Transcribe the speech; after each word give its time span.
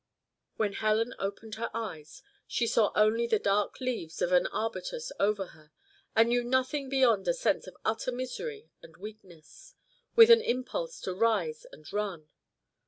When 0.55 0.73
Helen 0.73 1.13
opened 1.19 1.53
her 1.61 1.69
eyes, 1.75 2.23
she 2.47 2.65
saw 2.65 2.91
only 2.95 3.27
the 3.27 3.37
dark 3.37 3.79
leaves 3.79 4.19
of 4.19 4.31
an 4.31 4.47
arbutus 4.47 5.11
over 5.19 5.45
her, 5.53 5.71
and 6.15 6.29
knew 6.29 6.43
nothing 6.43 6.89
beyond 6.89 7.27
a 7.27 7.35
sense 7.35 7.67
of 7.67 7.77
utter 7.85 8.11
misery 8.11 8.71
and 8.81 8.97
weakness, 8.97 9.75
with 10.15 10.31
an 10.31 10.41
impulse 10.41 10.99
to 11.01 11.13
rise 11.13 11.67
and 11.71 11.93
run. 11.93 12.29